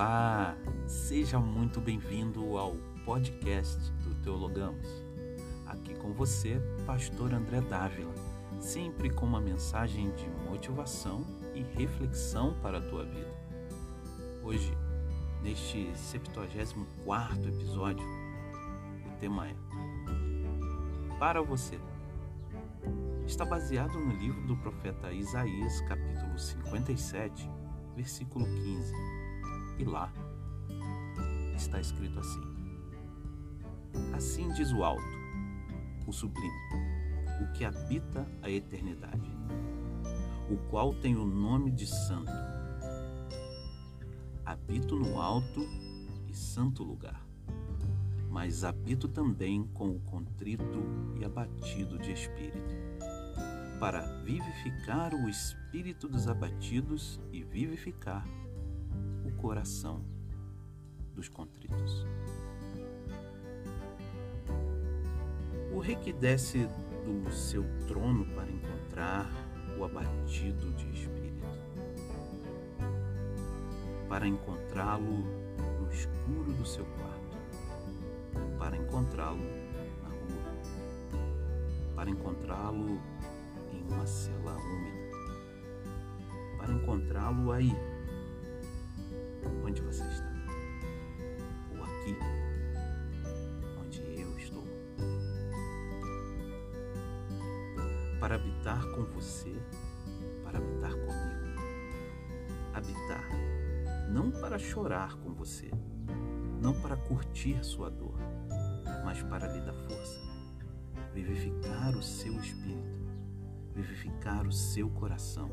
Olá, 0.00 0.56
seja 0.86 1.38
muito 1.38 1.78
bem-vindo 1.78 2.56
ao 2.56 2.74
podcast 3.04 3.92
do 4.02 4.14
Teologamos. 4.22 4.88
Aqui 5.66 5.92
com 5.92 6.14
você, 6.14 6.58
Pastor 6.86 7.34
André 7.34 7.60
Dávila, 7.60 8.14
sempre 8.58 9.10
com 9.10 9.26
uma 9.26 9.42
mensagem 9.42 10.10
de 10.12 10.26
motivação 10.48 11.22
e 11.54 11.60
reflexão 11.78 12.54
para 12.62 12.78
a 12.78 12.80
tua 12.80 13.04
vida. 13.04 13.30
Hoje, 14.42 14.72
neste 15.42 15.94
74 15.94 17.50
episódio, 17.50 18.06
o 19.04 19.18
tema 19.20 19.48
é 19.48 19.54
Para 21.18 21.42
você. 21.42 21.78
Está 23.26 23.44
baseado 23.44 24.00
no 24.00 24.16
livro 24.16 24.46
do 24.46 24.56
profeta 24.56 25.12
Isaías, 25.12 25.78
capítulo 25.82 26.38
57, 26.38 27.50
versículo 27.94 28.46
15. 28.46 29.19
E 29.80 29.84
lá 29.84 30.12
está 31.56 31.80
escrito 31.80 32.20
assim: 32.20 32.42
Assim 34.12 34.52
diz 34.52 34.70
o 34.72 34.84
alto, 34.84 35.02
o 36.06 36.12
sublime, 36.12 36.52
o 37.42 37.50
que 37.54 37.64
habita 37.64 38.30
a 38.42 38.50
eternidade, 38.50 39.30
o 40.50 40.58
qual 40.68 40.92
tem 40.92 41.16
o 41.16 41.24
nome 41.24 41.70
de 41.70 41.86
Santo. 41.86 42.30
Habito 44.44 44.96
no 44.96 45.18
alto 45.18 45.66
e 46.28 46.36
santo 46.36 46.82
lugar, 46.82 47.26
mas 48.28 48.64
habito 48.64 49.08
também 49.08 49.64
com 49.72 49.96
o 49.96 50.00
contrito 50.00 50.84
e 51.18 51.24
abatido 51.24 51.98
de 51.98 52.12
espírito 52.12 52.74
para 53.78 54.02
vivificar 54.24 55.14
o 55.14 55.26
espírito 55.26 56.06
dos 56.06 56.28
abatidos 56.28 57.18
e 57.32 57.42
vivificar 57.42 58.26
coração 59.40 60.04
dos 61.14 61.28
contritos. 61.28 62.06
O 65.72 65.78
rei 65.78 65.96
que 65.96 66.12
desce 66.12 66.68
do 67.04 67.32
seu 67.32 67.64
trono 67.88 68.26
para 68.34 68.50
encontrar 68.50 69.30
o 69.78 69.84
abatido 69.84 70.70
de 70.72 70.90
espírito, 70.90 71.46
para 74.08 74.26
encontrá-lo 74.26 75.24
no 75.80 75.90
escuro 75.90 76.52
do 76.52 76.66
seu 76.66 76.84
quarto, 76.84 78.58
para 78.58 78.76
encontrá-lo 78.76 79.42
na 80.02 80.08
rua, 80.08 80.52
para 81.96 82.10
encontrá-lo 82.10 83.00
em 83.72 83.82
uma 83.90 84.06
cela 84.06 84.56
úmida 84.56 85.00
para 86.60 86.74
encontrá-lo 86.74 87.52
aí, 87.52 87.74
onde 89.70 89.82
você 89.82 90.02
está, 90.02 90.32
ou 91.70 91.84
aqui, 91.84 92.16
onde 93.80 94.00
eu 94.20 94.36
estou, 94.36 94.64
para 98.18 98.34
habitar 98.34 98.84
com 98.90 99.04
você, 99.04 99.54
para 100.42 100.58
habitar 100.58 100.90
comigo, 100.90 101.60
habitar, 102.74 103.28
não 104.10 104.32
para 104.32 104.58
chorar 104.58 105.16
com 105.18 105.32
você, 105.32 105.70
não 106.60 106.74
para 106.80 106.96
curtir 106.96 107.64
sua 107.64 107.88
dor, 107.88 108.18
mas 109.04 109.22
para 109.22 109.46
lhe 109.46 109.60
dar 109.60 109.74
força, 109.88 110.18
vivificar 111.14 111.96
o 111.96 112.02
seu 112.02 112.34
espírito 112.40 113.00
vivificar 113.72 114.46
o 114.46 114.52
seu 114.52 114.90
coração, 114.90 115.48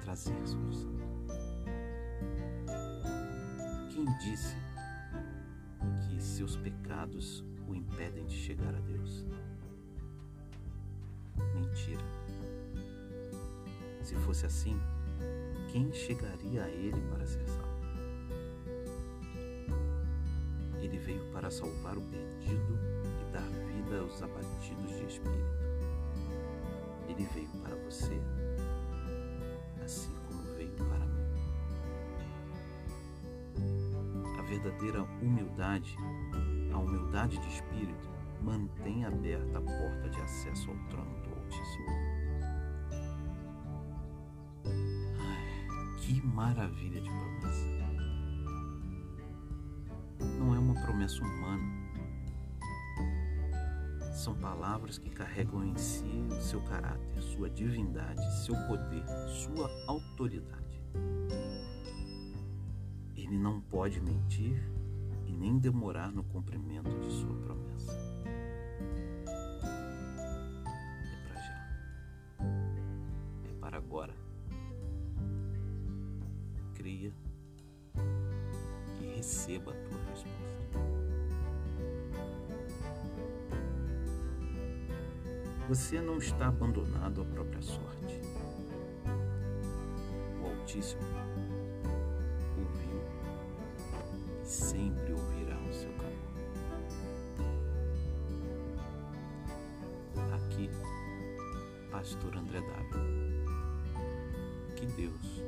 trazer 0.00 0.34
solução. 0.46 1.07
Quem 3.98 4.04
disse 4.18 4.54
que 6.06 6.22
seus 6.22 6.54
pecados 6.54 7.44
o 7.66 7.74
impedem 7.74 8.24
de 8.26 8.36
chegar 8.36 8.72
a 8.72 8.78
Deus? 8.78 9.26
Mentira. 11.52 12.04
Se 14.04 14.14
fosse 14.14 14.46
assim, 14.46 14.78
quem 15.72 15.92
chegaria 15.92 16.62
a 16.62 16.68
Ele 16.68 17.00
para 17.10 17.26
ser 17.26 17.44
salvo? 17.48 17.82
Ele 20.80 20.98
veio 20.98 21.32
para 21.32 21.50
salvar 21.50 21.98
o 21.98 22.02
perdido 22.02 22.78
e 23.20 23.32
dar 23.32 23.50
vida 23.66 23.98
aos 23.98 24.22
abatidos 24.22 24.96
de 24.96 25.06
espírito. 25.06 25.37
Verdadeira 34.58 35.02
humildade, 35.22 35.96
a 36.72 36.78
humildade 36.78 37.38
de 37.38 37.48
espírito, 37.48 38.08
mantém 38.42 39.04
aberta 39.04 39.58
a 39.58 39.62
porta 39.62 40.10
de 40.10 40.20
acesso 40.20 40.70
ao 40.70 40.76
trono 40.88 41.22
do 41.22 41.34
Altíssimo. 41.34 41.86
Ai, 45.20 45.98
que 46.00 46.26
maravilha 46.26 47.00
de 47.00 47.08
promessa! 47.08 47.78
Não 50.38 50.54
é 50.54 50.58
uma 50.58 50.74
promessa 50.82 51.22
humana 51.22 51.78
são 54.12 54.34
palavras 54.34 54.98
que 54.98 55.08
carregam 55.10 55.64
em 55.64 55.76
si 55.76 56.26
o 56.28 56.42
seu 56.42 56.60
caráter, 56.62 57.22
sua 57.22 57.48
divindade, 57.48 58.20
seu 58.44 58.54
poder, 58.66 59.04
sua 59.28 59.70
autoridade. 59.86 60.82
Ele 63.28 63.36
não 63.36 63.60
pode 63.60 64.00
mentir 64.00 64.58
e 65.26 65.32
nem 65.34 65.58
demorar 65.58 66.10
no 66.10 66.24
cumprimento 66.24 66.98
de 66.98 67.12
sua 67.12 67.34
promessa. 67.36 67.92
É 71.04 71.28
para 71.28 71.34
já. 71.34 71.68
É 73.44 73.54
para 73.60 73.76
agora. 73.76 74.14
Cria 76.72 77.12
e 79.02 79.14
receba 79.14 79.72
a 79.72 79.74
tua 79.74 79.98
resposta. 80.10 80.48
Você 85.68 86.00
não 86.00 86.16
está 86.16 86.48
abandonado 86.48 87.20
à 87.20 87.24
própria 87.26 87.60
sorte. 87.60 88.22
O 90.40 90.46
Altíssimo 90.46 91.02
sempre 94.48 95.12
ouvirá 95.12 95.58
o 95.58 95.72
seu 95.72 95.92
clamor. 95.92 96.16
Aqui, 100.34 100.70
Pastor 101.90 102.34
André 102.34 102.60
Dávila. 102.60 103.06
Que 104.74 104.86
Deus 104.86 105.42